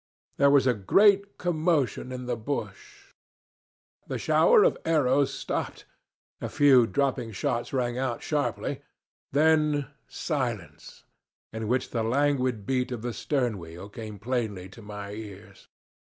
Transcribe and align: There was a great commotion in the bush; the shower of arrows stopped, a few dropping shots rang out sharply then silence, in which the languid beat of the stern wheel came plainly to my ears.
There 0.37 0.49
was 0.49 0.65
a 0.65 0.73
great 0.73 1.37
commotion 1.37 2.11
in 2.11 2.25
the 2.25 2.35
bush; 2.35 3.13
the 4.07 4.17
shower 4.17 4.63
of 4.63 4.75
arrows 4.83 5.31
stopped, 5.31 5.85
a 6.41 6.49
few 6.49 6.87
dropping 6.87 7.33
shots 7.33 7.71
rang 7.71 7.99
out 7.99 8.23
sharply 8.23 8.81
then 9.31 9.89
silence, 10.07 11.03
in 11.53 11.67
which 11.67 11.91
the 11.91 12.01
languid 12.01 12.65
beat 12.65 12.91
of 12.91 13.03
the 13.03 13.13
stern 13.13 13.59
wheel 13.59 13.89
came 13.89 14.17
plainly 14.17 14.69
to 14.69 14.81
my 14.81 15.11
ears. 15.11 15.67